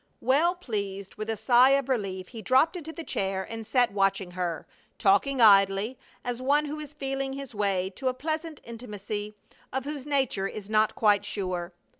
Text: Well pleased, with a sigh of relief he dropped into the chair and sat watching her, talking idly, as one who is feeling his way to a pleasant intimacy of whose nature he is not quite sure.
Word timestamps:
Well 0.19 0.55
pleased, 0.55 1.13
with 1.13 1.29
a 1.29 1.37
sigh 1.37 1.77
of 1.77 1.87
relief 1.87 2.29
he 2.29 2.41
dropped 2.41 2.75
into 2.75 2.91
the 2.91 3.03
chair 3.03 3.43
and 3.47 3.67
sat 3.67 3.93
watching 3.93 4.31
her, 4.31 4.65
talking 4.97 5.39
idly, 5.39 5.99
as 6.25 6.41
one 6.41 6.65
who 6.65 6.79
is 6.79 6.95
feeling 6.95 7.33
his 7.33 7.53
way 7.53 7.91
to 7.97 8.07
a 8.07 8.13
pleasant 8.15 8.61
intimacy 8.63 9.35
of 9.71 9.85
whose 9.85 10.07
nature 10.07 10.47
he 10.47 10.57
is 10.57 10.71
not 10.71 10.95
quite 10.95 11.23
sure. 11.23 11.75